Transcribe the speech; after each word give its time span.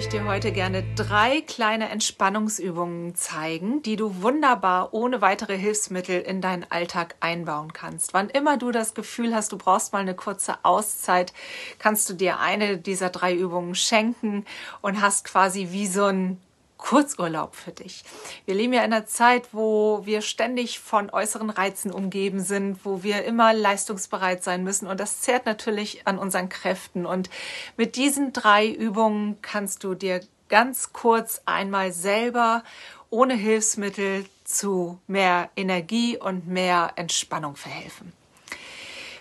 Ich 0.00 0.08
dir 0.08 0.24
heute 0.24 0.50
gerne 0.50 0.82
drei 0.96 1.42
kleine 1.42 1.90
Entspannungsübungen 1.90 3.14
zeigen, 3.16 3.82
die 3.82 3.96
du 3.96 4.22
wunderbar 4.22 4.94
ohne 4.94 5.20
weitere 5.20 5.58
Hilfsmittel 5.58 6.22
in 6.22 6.40
deinen 6.40 6.64
Alltag 6.70 7.16
einbauen 7.20 7.74
kannst. 7.74 8.14
Wann 8.14 8.30
immer 8.30 8.56
du 8.56 8.70
das 8.70 8.94
Gefühl 8.94 9.34
hast, 9.34 9.52
du 9.52 9.58
brauchst 9.58 9.92
mal 9.92 9.98
eine 9.98 10.14
kurze 10.14 10.54
Auszeit, 10.62 11.34
kannst 11.78 12.08
du 12.08 12.14
dir 12.14 12.40
eine 12.40 12.78
dieser 12.78 13.10
drei 13.10 13.34
Übungen 13.34 13.74
schenken 13.74 14.46
und 14.80 15.02
hast 15.02 15.26
quasi 15.26 15.68
wie 15.70 15.86
so 15.86 16.06
ein 16.06 16.40
Kurzurlaub 16.80 17.54
für 17.54 17.72
dich. 17.72 18.02
Wir 18.46 18.54
leben 18.54 18.72
ja 18.72 18.82
in 18.82 18.92
einer 18.92 19.06
Zeit, 19.06 19.48
wo 19.52 20.00
wir 20.04 20.22
ständig 20.22 20.80
von 20.80 21.10
äußeren 21.10 21.50
Reizen 21.50 21.92
umgeben 21.92 22.40
sind, 22.40 22.84
wo 22.84 23.02
wir 23.02 23.24
immer 23.24 23.52
leistungsbereit 23.52 24.42
sein 24.42 24.64
müssen 24.64 24.86
und 24.88 24.98
das 24.98 25.20
zehrt 25.20 25.46
natürlich 25.46 26.06
an 26.06 26.18
unseren 26.18 26.48
Kräften. 26.48 27.06
Und 27.06 27.30
mit 27.76 27.96
diesen 27.96 28.32
drei 28.32 28.68
Übungen 28.68 29.40
kannst 29.42 29.84
du 29.84 29.94
dir 29.94 30.20
ganz 30.48 30.92
kurz 30.92 31.42
einmal 31.44 31.92
selber 31.92 32.64
ohne 33.10 33.34
Hilfsmittel 33.34 34.24
zu 34.44 34.98
mehr 35.06 35.50
Energie 35.56 36.16
und 36.16 36.48
mehr 36.48 36.92
Entspannung 36.96 37.56
verhelfen. 37.56 38.12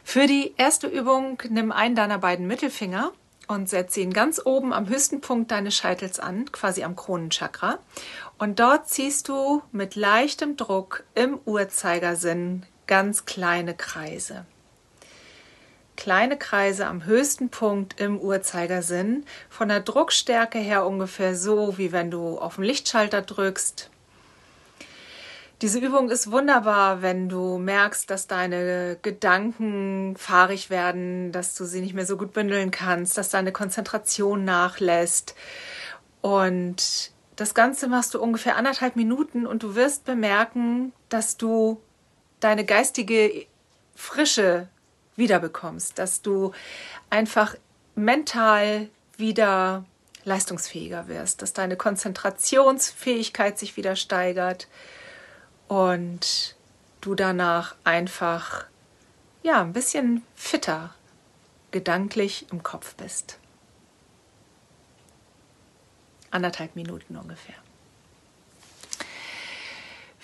Für 0.03 0.25
die 0.25 0.53
erste 0.57 0.87
Übung 0.87 1.41
nimm 1.49 1.71
einen 1.71 1.95
deiner 1.95 2.17
beiden 2.17 2.47
Mittelfinger 2.47 3.11
und 3.50 3.67
setze 3.67 4.00
ihn 4.00 4.14
ganz 4.14 4.39
oben 4.45 4.73
am 4.73 4.88
höchsten 4.88 5.22
Punkt 5.22 5.50
deines 5.50 5.75
Scheitels 5.75 6.19
an, 6.19 6.52
quasi 6.52 6.83
am 6.83 6.95
Kronenchakra. 6.95 7.80
Und 8.38 8.59
dort 8.59 8.88
ziehst 8.88 9.28
du 9.28 9.64
mit 9.72 9.95
leichtem 9.95 10.55
Druck 10.55 11.03
im 11.16 11.39
Uhrzeigersinn 11.45 12.66
ganz 12.86 13.25
kleine 13.25 13.73
Kreise. 13.73 14.45
Kleine 15.97 16.38
Kreise 16.38 16.86
am 16.86 17.05
höchsten 17.05 17.50
Punkt 17.50 18.00
im 18.00 18.20
Uhrzeigersinn, 18.20 19.25
von 19.50 19.67
der 19.67 19.80
Druckstärke 19.80 20.59
her 20.59 20.86
ungefähr 20.86 21.36
so, 21.36 21.77
wie 21.80 21.92
wenn 21.92 22.11
du 22.11 22.38
auf 22.38 22.55
den 22.55 22.66
Lichtschalter 22.66 23.23
drückst 23.23 23.89
diese 25.61 25.79
Übung 25.79 26.09
ist 26.09 26.31
wunderbar, 26.31 27.02
wenn 27.02 27.27
du 27.27 27.57
merkst, 27.57 28.09
dass 28.09 28.27
deine 28.27 28.97
Gedanken 29.02 30.15
fahrig 30.15 30.69
werden, 30.69 31.33
dass 31.33 31.53
du 31.55 31.65
sie 31.65 31.81
nicht 31.81 31.93
mehr 31.93 32.05
so 32.05 32.15
gut 32.15 32.31
bündeln 32.31 32.71
kannst, 32.71 33.17
dass 33.17 33.29
deine 33.29 33.52
Konzentration 33.52 34.45
nachlässt. 34.45 35.35
Und 36.21 37.11
das 37.35 37.53
Ganze 37.53 37.87
machst 37.87 38.13
du 38.13 38.21
ungefähr 38.21 38.55
anderthalb 38.55 38.95
Minuten 38.95 39.45
und 39.45 39.63
du 39.63 39.75
wirst 39.75 40.05
bemerken, 40.05 40.93
dass 41.09 41.36
du 41.36 41.81
deine 42.39 42.64
geistige 42.64 43.45
Frische 43.95 44.70
wiederbekommst, 45.17 45.99
dass 45.99 46.21
du 46.21 46.53
einfach 47.09 47.55
mental 47.95 48.87
wieder 49.17 49.83
leistungsfähiger 50.23 51.09
wirst, 51.09 51.41
dass 51.41 51.52
deine 51.52 51.76
Konzentrationsfähigkeit 51.76 53.59
sich 53.59 53.76
wieder 53.76 53.97
steigert 53.97 54.70
und 55.69 56.55
du 56.99 57.15
danach 57.15 57.75
einfach 57.85 58.65
ja 59.43 59.61
ein 59.61 59.71
bisschen 59.71 60.23
fitter 60.35 60.93
gedanklich 61.71 62.47
im 62.52 62.63
Kopf 62.63 62.95
bist. 62.95 63.39
Anderthalb 66.31 66.75
Minuten 66.75 67.15
ungefähr. 67.15 67.55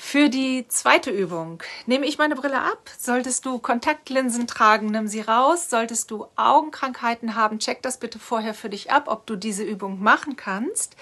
Für 0.08 0.30
die 0.30 0.68
zweite 0.68 1.10
Übung 1.10 1.64
nehme 1.88 2.06
ich 2.06 2.20
meine 2.20 2.36
Brille 2.36 2.62
ab. 2.62 2.92
Solltest 2.96 3.44
du 3.44 3.58
Kontaktlinsen 3.58 4.46
tragen, 4.46 4.92
nimm 4.92 5.08
sie 5.08 5.22
raus. 5.22 5.72
Solltest 5.72 6.12
du 6.12 6.28
Augenkrankheiten 6.36 7.34
haben, 7.34 7.58
check 7.58 7.82
das 7.82 7.98
bitte 7.98 8.20
vorher 8.20 8.54
für 8.54 8.70
dich 8.70 8.92
ab, 8.92 9.06
ob 9.08 9.26
du 9.26 9.36
diese 9.36 9.64
Übung 9.64 10.04
machen 10.04 10.36
kannst. 10.36 10.96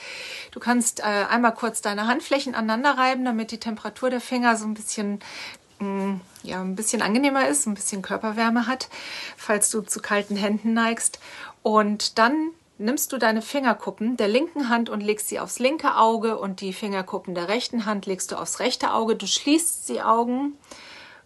Du 0.52 0.62
kannst 0.62 1.02
äh, 1.02 1.26
einmal 1.30 1.54
kurz 1.54 1.82
deine 1.82 2.08
Handflächen 2.08 2.56
aneinander 2.56 2.98
reiben, 2.98 3.26
damit 3.26 3.52
die 3.52 3.60
Temperatur 3.60 4.10
der 4.10 4.22
Finger 4.22 4.56
so 4.56 4.66
ein 4.66 4.74
bisschen 4.74 5.20
mm, 5.80 6.14
ja, 6.44 6.62
ein 6.62 6.78
bisschen 6.78 7.02
angenehmer 7.02 7.50
ist, 7.50 7.68
ein 7.68 7.74
bisschen 7.74 8.02
Körperwärme 8.02 8.68
hat, 8.68 8.88
falls 9.36 9.70
du 9.70 9.82
zu 9.82 10.00
kalten 10.00 10.38
Händen 10.38 10.74
neigst. 10.74 11.20
Und 11.62 12.18
dann 12.18 12.52
nimmst 12.84 13.14
du 13.14 13.18
deine 13.18 13.42
Fingerkuppen 13.42 14.18
der 14.18 14.28
linken 14.28 14.70
Hand 14.70 14.90
und 14.90 15.02
legst 15.02 15.30
sie 15.30 15.40
aufs 15.40 15.60
linke 15.60 15.96
Auge 15.96 16.38
und 16.38 16.62
die 16.62 16.74
Fingerkuppen 16.74 17.34
der 17.34 17.48
rechten 17.48 17.86
Hand 17.86 18.06
legst 18.06 18.32
du 18.32 18.36
aufs 18.36 18.60
rechte 18.60 18.94
Auge. 18.94 19.16
Du 19.16 19.26
schließt 19.26 19.88
die 19.90 20.02
Augen 20.02 20.58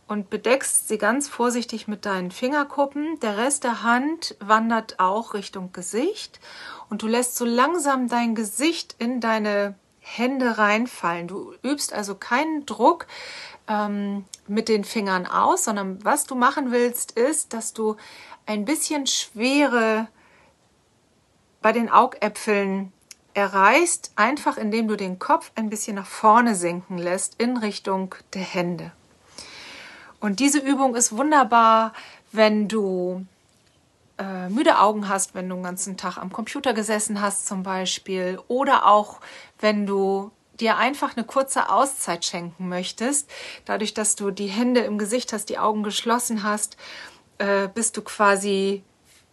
und 0.07 0.29
bedeckst 0.29 0.87
sie 0.87 0.97
ganz 0.97 1.27
vorsichtig 1.27 1.87
mit 1.87 2.05
deinen 2.05 2.31
Fingerkuppen. 2.31 3.19
Der 3.21 3.37
Rest 3.37 3.63
der 3.63 3.83
Hand 3.83 4.35
wandert 4.39 4.99
auch 4.99 5.33
Richtung 5.33 5.73
Gesicht 5.73 6.39
und 6.89 7.01
du 7.01 7.07
lässt 7.07 7.35
so 7.35 7.43
langsam 7.43 8.07
dein 8.07 8.35
Gesicht 8.35 8.95
in 8.99 9.19
deine 9.19 9.75
Hände 9.99 10.57
reinfallen. 10.57 11.27
Du 11.27 11.53
übst 11.63 11.91
also 11.91 12.15
keinen 12.15 12.65
Druck 12.65 13.07
ähm, 13.67 14.25
mit 14.47 14.69
den 14.69 14.83
Fingern 14.83 15.25
aus, 15.25 15.65
sondern 15.65 16.03
was 16.05 16.25
du 16.25 16.35
machen 16.35 16.71
willst, 16.71 17.11
ist, 17.11 17.53
dass 17.53 17.73
du 17.73 17.97
ein 18.45 18.63
bisschen 18.63 19.07
Schwere 19.07 20.07
bei 21.67 21.73
den 21.73 21.89
Augäpfeln 21.89 22.93
erreichst, 23.33 24.13
einfach 24.15 24.55
indem 24.55 24.87
du 24.87 24.95
den 24.95 25.19
Kopf 25.19 25.51
ein 25.55 25.69
bisschen 25.69 25.97
nach 25.97 26.05
vorne 26.07 26.55
sinken 26.55 26.97
lässt 26.97 27.41
in 27.41 27.57
Richtung 27.57 28.15
der 28.33 28.41
Hände. 28.41 28.93
Und 30.21 30.39
diese 30.39 30.59
Übung 30.59 30.95
ist 30.95 31.17
wunderbar, 31.17 31.91
wenn 32.31 32.69
du 32.69 33.25
äh, 34.17 34.47
müde 34.47 34.79
Augen 34.79 35.09
hast, 35.09 35.35
wenn 35.35 35.49
du 35.49 35.55
den 35.55 35.63
ganzen 35.63 35.97
Tag 35.97 36.15
am 36.15 36.31
Computer 36.31 36.73
gesessen 36.73 37.19
hast 37.19 37.47
zum 37.47 37.63
Beispiel, 37.63 38.39
oder 38.47 38.85
auch 38.85 39.19
wenn 39.59 39.85
du 39.85 40.31
dir 40.61 40.77
einfach 40.77 41.17
eine 41.17 41.25
kurze 41.25 41.69
Auszeit 41.69 42.23
schenken 42.23 42.69
möchtest, 42.69 43.29
dadurch, 43.65 43.93
dass 43.93 44.15
du 44.15 44.31
die 44.31 44.47
Hände 44.47 44.79
im 44.79 44.97
Gesicht 44.97 45.33
hast, 45.33 45.49
die 45.49 45.59
Augen 45.59 45.83
geschlossen 45.83 46.43
hast, 46.43 46.77
äh, 47.39 47.67
bist 47.67 47.97
du 47.97 48.03
quasi 48.03 48.83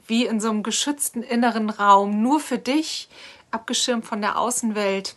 wie 0.07 0.27
in 0.27 0.41
so 0.41 0.51
einem 0.51 0.63
geschützten 0.63 1.23
inneren 1.23 1.71
Raum, 1.71 2.23
nur 2.23 2.41
für 2.41 2.59
dich, 2.59 3.09
abgeschirmt 3.51 4.05
von 4.05 4.21
der 4.21 4.39
Außenwelt 4.39 5.17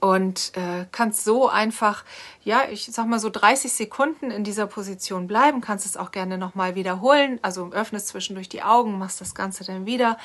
und 0.00 0.52
äh, 0.56 0.86
kannst 0.92 1.24
so 1.24 1.48
einfach, 1.48 2.04
ja, 2.42 2.62
ich 2.70 2.86
sag 2.86 3.06
mal 3.06 3.18
so 3.20 3.30
30 3.30 3.72
Sekunden 3.72 4.30
in 4.30 4.44
dieser 4.44 4.66
Position 4.66 5.26
bleiben, 5.26 5.60
kannst 5.60 5.86
es 5.86 5.96
auch 5.96 6.10
gerne 6.10 6.38
nochmal 6.38 6.74
wiederholen, 6.74 7.38
also 7.42 7.70
öffnest 7.72 8.08
zwischendurch 8.08 8.48
die 8.48 8.62
Augen, 8.62 8.98
machst 8.98 9.20
das 9.20 9.34
Ganze 9.34 9.64
dann 9.64 9.86
wieder. 9.86 10.18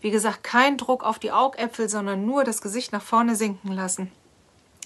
Wie 0.00 0.10
gesagt, 0.10 0.44
kein 0.44 0.76
Druck 0.76 1.02
auf 1.04 1.18
die 1.18 1.32
Augäpfel, 1.32 1.88
sondern 1.88 2.26
nur 2.26 2.44
das 2.44 2.60
Gesicht 2.60 2.92
nach 2.92 3.02
vorne 3.02 3.34
sinken 3.34 3.72
lassen. 3.72 4.12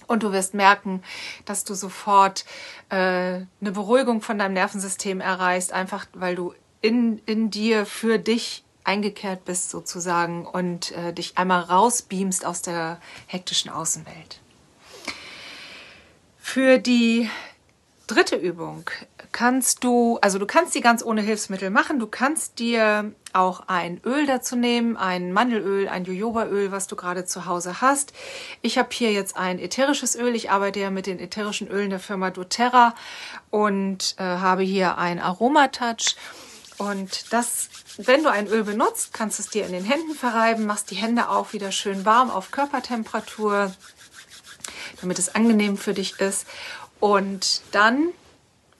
Und 0.07 0.23
du 0.23 0.31
wirst 0.31 0.55
merken, 0.55 1.03
dass 1.45 1.65
du 1.65 1.75
sofort 1.75 2.45
äh, 2.91 2.95
eine 2.97 3.73
Beruhigung 3.73 4.21
von 4.23 4.39
deinem 4.39 4.55
Nervensystem 4.55 5.21
erreichst, 5.21 5.73
einfach 5.73 6.07
weil 6.15 6.37
du 6.37 6.55
in, 6.87 7.21
in 7.27 7.51
dir 7.51 7.85
für 7.85 8.19
dich 8.19 8.63
eingekehrt 8.85 9.45
bist 9.45 9.71
sozusagen 9.71 10.47
und 10.47 10.93
äh, 10.93 11.13
dich 11.13 11.37
einmal 11.37 11.63
rausbeamst 11.63 12.47
aus 12.47 12.63
der 12.63 13.01
hektischen 13.27 13.71
Außenwelt. 13.71 14.41
Für 16.39 16.79
die 16.79 17.29
dritte 18.07 18.37
Übung 18.37 18.89
kannst 19.33 19.83
du, 19.83 20.19
also 20.23 20.39
du 20.39 20.47
kannst 20.47 20.77
die 20.77 20.81
ganz 20.81 21.05
ohne 21.05 21.21
Hilfsmittel 21.21 21.71
machen. 21.71 21.99
Du 21.99 22.07
kannst 22.07 22.61
dir 22.61 23.13
auch 23.33 23.65
ein 23.67 24.01
Öl 24.05 24.27
dazu 24.27 24.55
nehmen, 24.55 24.97
ein 24.97 25.33
Mandelöl, 25.33 25.89
ein 25.89 26.05
Jojobaöl, 26.05 26.71
was 26.71 26.87
du 26.87 26.95
gerade 26.95 27.25
zu 27.25 27.47
Hause 27.47 27.81
hast. 27.81 28.13
Ich 28.63 28.79
habe 28.79 28.89
hier 28.93 29.13
jetzt 29.13 29.37
ein 29.37 29.59
ätherisches 29.59 30.15
Öl. 30.15 30.37
Ich 30.37 30.53
arbeite 30.53 30.79
ja 30.79 30.91
mit 30.91 31.07
den 31.07 31.19
ätherischen 31.19 31.67
Ölen 31.67 31.91
der 31.91 31.99
Firma 31.99 32.31
doTERRA 32.31 32.95
und 33.51 34.15
äh, 34.19 34.23
habe 34.23 34.63
hier 34.63 34.97
ein 34.99 35.19
Aromatouch. 35.19 36.15
Und 36.79 37.33
das 37.33 37.69
wenn 37.99 38.23
du 38.23 38.31
ein 38.31 38.47
Öl 38.47 38.65
benutzt, 38.65 39.15
kannst 39.15 39.39
du 39.39 39.43
es 39.43 39.49
dir 39.49 39.65
in 39.65 39.73
den 39.73 39.85
Händen 39.85 40.15
verreiben, 40.15 40.67
machst 40.67 40.91
die 40.91 40.97
Hände 40.97 41.31
auch 41.31 41.53
wieder 41.53 41.73
schön 41.73 42.05
warm 42.05 42.31
auf 42.31 42.51
Körpertemperatur, 42.51 43.75
damit 45.01 45.19
es 45.19 45.35
angenehm 45.35 45.79
für 45.79 45.95
dich 45.95 46.21
ist. 46.21 46.47
Und 47.01 47.63
dann 47.73 48.09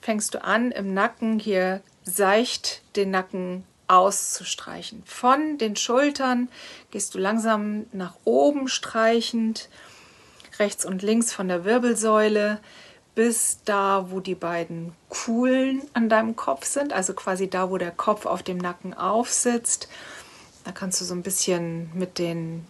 fängst 0.01 0.35
du 0.35 0.43
an, 0.43 0.71
im 0.71 0.93
Nacken 0.93 1.39
hier 1.39 1.81
seicht 2.03 2.83
den 2.95 3.09
Nacken 3.09 3.63
auszustreichen. 3.87 5.01
Von 5.05 5.57
den 5.57 5.75
Schultern 5.75 6.49
gehst 6.91 7.15
du 7.15 7.19
langsam 7.19 7.87
nach 7.91 8.13
oben 8.23 8.67
streichend, 8.67 9.69
rechts 10.59 10.85
und 10.85 11.01
links 11.01 11.33
von 11.33 11.47
der 11.47 11.65
Wirbelsäule 11.65 12.59
bis 13.17 13.63
da, 13.65 14.11
wo 14.11 14.19
die 14.19 14.35
beiden 14.35 14.93
Kuhlen 15.09 15.81
an 15.93 16.07
deinem 16.07 16.35
Kopf 16.35 16.65
sind, 16.65 16.93
also 16.93 17.15
quasi 17.15 17.49
da, 17.49 17.71
wo 17.71 17.79
der 17.79 17.89
Kopf 17.89 18.27
auf 18.27 18.43
dem 18.43 18.59
Nacken 18.59 18.93
aufsitzt. 18.93 19.89
Da 20.63 20.71
kannst 20.71 21.01
du 21.01 21.05
so 21.05 21.15
ein 21.15 21.23
bisschen 21.23 21.89
mit 21.95 22.19
den 22.19 22.67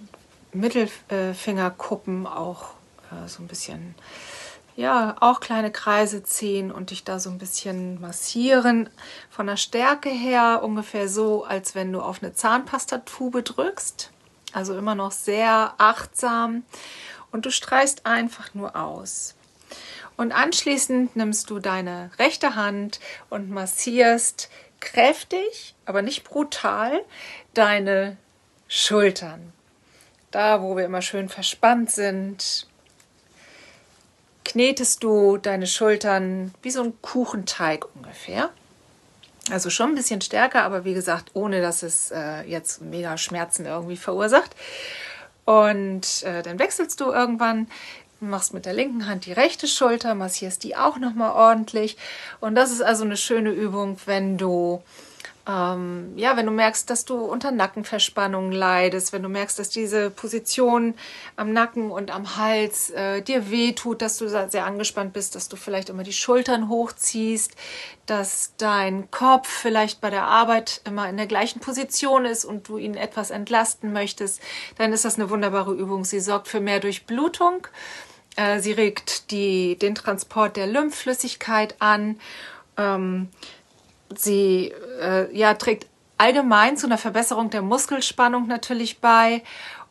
Mittelfingerkuppen 0.54 2.26
auch 2.26 2.70
äh, 3.12 3.28
so 3.28 3.44
ein 3.44 3.48
bisschen 3.48 3.94
ja, 4.78 5.18
auch 5.20 5.42
kleine 5.42 5.70
Kreise 5.70 6.24
ziehen 6.24 6.72
und 6.72 6.92
dich 6.92 7.04
da 7.04 7.20
so 7.20 7.30
ein 7.30 7.40
bisschen 7.40 8.00
massieren. 8.00 8.90
Von 9.30 9.48
der 9.48 9.58
Stärke 9.58 10.08
her 10.08 10.62
ungefähr 10.64 11.10
so, 11.10 11.44
als 11.44 11.76
wenn 11.76 11.92
du 11.92 12.00
auf 12.00 12.24
eine 12.24 12.34
Zahnpastatube 12.34 13.44
drückst. 13.44 14.12
Also 14.54 14.78
immer 14.78 14.96
noch 14.96 15.12
sehr 15.12 15.74
achtsam. 15.78 16.64
Und 17.34 17.46
du 17.46 17.52
streichst 17.52 18.06
einfach 18.06 18.54
nur 18.54 18.78
aus. 18.78 19.34
Und 20.18 20.32
anschließend 20.32 21.16
nimmst 21.16 21.50
du 21.50 21.60
deine 21.60 22.10
rechte 22.18 22.56
Hand 22.56 23.00
und 23.30 23.52
massierst 23.52 24.50
kräftig, 24.80 25.76
aber 25.86 26.02
nicht 26.02 26.24
brutal, 26.24 27.04
deine 27.54 28.18
Schultern. 28.68 29.54
Da, 30.32 30.62
wo 30.62 30.76
wir 30.76 30.86
immer 30.86 31.02
schön 31.02 31.30
verspannt 31.30 31.92
sind, 31.92 32.68
knetest 34.44 35.04
du 35.04 35.38
deine 35.38 35.68
Schultern 35.68 36.54
wie 36.62 36.72
so 36.72 36.84
ein 36.84 37.02
Kuchenteig 37.02 37.86
ungefähr. 37.96 38.50
Also 39.52 39.70
schon 39.70 39.90
ein 39.90 39.96
bisschen 39.96 40.22
stärker, 40.22 40.64
aber 40.64 40.84
wie 40.84 40.94
gesagt, 40.94 41.32
ohne 41.34 41.62
dass 41.62 41.84
es 41.84 42.12
äh, 42.12 42.42
jetzt 42.42 42.82
mega 42.82 43.18
Schmerzen 43.18 43.66
irgendwie 43.66 43.98
verursacht. 43.98 44.56
Und 45.46 46.24
äh, 46.24 46.44
dann 46.44 46.60
wechselst 46.60 47.00
du 47.00 47.12
irgendwann, 47.12 47.68
machst 48.20 48.54
mit 48.54 48.66
der 48.66 48.74
linken 48.74 49.08
Hand 49.08 49.26
die 49.26 49.34
rechte 49.34 49.68
Schulter, 49.68 50.16
massierst 50.16 50.64
die 50.64 50.76
auch 50.76 50.98
nochmal 50.98 51.32
ordentlich. 51.32 51.98
Und 52.40 52.56
das 52.56 52.72
ist 52.72 52.82
also 52.82 53.04
eine 53.04 53.18
schöne 53.18 53.52
Übung, 53.52 53.98
wenn 54.06 54.38
du 54.38 54.82
ähm, 55.48 56.12
ja, 56.18 56.36
wenn 56.36 56.46
du 56.46 56.52
merkst, 56.52 56.90
dass 56.90 57.06
du 57.06 57.16
unter 57.16 57.52
Nackenverspannungen 57.52 58.52
leidest, 58.52 59.14
wenn 59.14 59.24
du 59.24 59.30
merkst, 59.30 59.58
dass 59.58 59.70
diese 59.70 60.10
Position 60.10 60.94
am 61.38 61.54
Nacken 61.54 61.90
und 61.90 62.12
am 62.12 62.36
Hals 62.36 62.90
äh, 62.90 63.22
dir 63.22 63.50
wehtut, 63.50 64.02
dass 64.02 64.18
du 64.18 64.28
sehr 64.28 64.66
angespannt 64.66 65.14
bist, 65.14 65.36
dass 65.36 65.48
du 65.48 65.56
vielleicht 65.56 65.88
immer 65.90 66.04
die 66.04 66.12
Schultern 66.12 66.68
hochziehst, 66.68 67.56
dass 68.06 68.56
dein 68.58 69.10
Kopf 69.10 69.48
vielleicht 69.48 70.02
bei 70.02 70.10
der 70.10 70.24
Arbeit 70.24 70.82
immer 70.84 71.08
in 71.08 71.16
der 71.16 71.28
gleichen 71.28 71.62
Position 71.62 72.26
ist 72.26 72.44
und 72.44 72.68
du 72.68 72.78
ihn 72.78 72.96
etwas 72.96 73.32
entlasten 73.32 73.94
möchtest, 73.94 74.42
dann 74.78 74.92
ist 74.92 75.06
das 75.06 75.16
eine 75.16 75.30
wunderbare 75.30 75.74
Übung. 75.74 76.04
Sie 76.04 76.20
sorgt 76.20 76.50
für 76.50 76.60
mehr 76.60 76.82
Durchblutung. 76.82 77.68
Äh, 78.36 78.60
sie 78.60 78.74
regt 78.74 79.32
die, 79.32 79.78
den 79.80 79.96
Transport 79.96 80.58
der 80.58 80.68
Lymphflüssigkeit 80.68 81.76
an. 81.80 82.20
Ähm, 82.76 83.30
Sie 84.16 84.74
äh, 85.02 85.36
ja, 85.36 85.54
trägt 85.54 85.88
allgemein 86.18 86.78
zu 86.78 86.88
einer 86.88 86.98
Verbesserung 86.98 87.50
der 87.50 87.62
Muskelspannung 87.62 88.48
natürlich 88.48 89.00
bei 89.00 89.44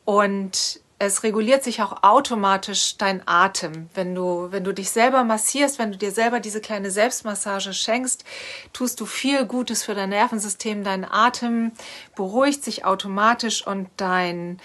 und 0.05 0.81
es 0.99 1.23
reguliert 1.23 1.63
sich 1.63 1.83
auch 1.83 2.03
automatisch 2.03 2.97
dein 2.97 3.21
Atem. 3.27 3.91
Wenn 3.95 4.15
du, 4.15 4.49
wenn 4.51 4.65
du 4.65 4.73
dich 4.73 4.91
selber 4.91 5.25
massierst, 5.25 5.79
wenn 5.79 5.93
du 5.93 5.99
dir 5.99 6.11
selber 6.11 6.41
diese 6.41 6.63
kleine 6.63 6.91
Selbstmassage 6.91 7.75
schenkst, 7.75 8.25
tust 8.73 8.99
du 9.01 9.07
viel 9.07 9.45
Gutes 9.45 9.85
für 9.85 9.95
dein 9.95 10.09
Nervensystem. 10.09 10.85
Dein 10.85 11.05
Atem 11.05 11.73
beruhigt 12.15 12.65
sich 12.65 12.87
automatisch 12.87 13.67
und 13.67 13.89
dein 13.99 14.59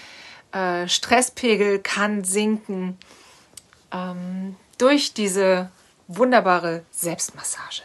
äh, 0.54 0.88
Stresspegel 0.88 1.80
kann 1.80 2.24
sinken 2.24 2.98
ähm, 3.92 4.56
durch 4.78 5.14
diese 5.14 5.70
wunderbare 6.08 6.86
Selbstmassage 6.92 7.82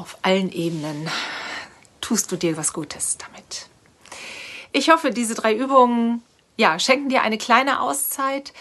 auf 0.00 0.16
allen 0.22 0.50
Ebenen 0.50 1.08
tust 2.00 2.32
du 2.32 2.36
dir 2.36 2.56
was 2.56 2.72
Gutes 2.72 3.18
damit. 3.18 3.68
Ich 4.72 4.88
hoffe, 4.90 5.10
diese 5.10 5.34
drei 5.34 5.54
Übungen 5.54 6.22
ja, 6.56 6.78
schenken 6.78 7.08
dir 7.10 7.22
eine 7.22 7.38
kleine 7.38 7.80
Auszeit. 7.80 8.52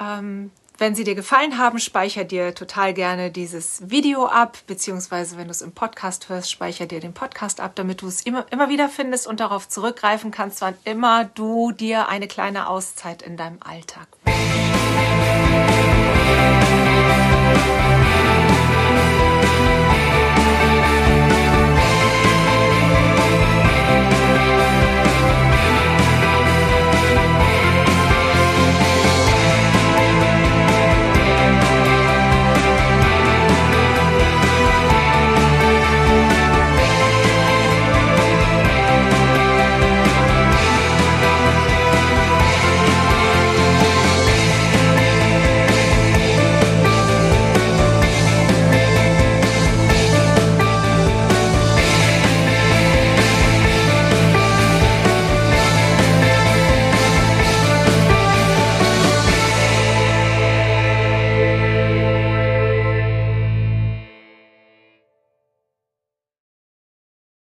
Ähm, 0.00 0.50
wenn 0.78 0.94
sie 0.94 1.04
dir 1.04 1.16
gefallen 1.16 1.58
haben, 1.58 1.80
speicher 1.80 2.24
dir 2.24 2.54
total 2.54 2.94
gerne 2.94 3.30
dieses 3.32 3.90
Video 3.90 4.26
ab, 4.26 4.58
beziehungsweise 4.66 5.36
wenn 5.36 5.46
du 5.46 5.50
es 5.50 5.60
im 5.60 5.72
Podcast 5.72 6.28
hörst, 6.28 6.50
speicher 6.50 6.86
dir 6.86 7.00
den 7.00 7.14
Podcast 7.14 7.60
ab, 7.60 7.72
damit 7.74 8.02
du 8.02 8.06
es 8.06 8.22
immer, 8.22 8.46
immer 8.50 8.68
wieder 8.68 8.88
findest 8.88 9.26
und 9.26 9.40
darauf 9.40 9.68
zurückgreifen 9.68 10.30
kannst, 10.30 10.60
wann 10.60 10.74
immer 10.84 11.24
du 11.24 11.72
dir 11.72 12.08
eine 12.08 12.28
kleine 12.28 12.68
Auszeit 12.68 13.22
in 13.22 13.36
deinem 13.36 13.58
Alltag 13.60 14.06
wünschst. 14.24 14.38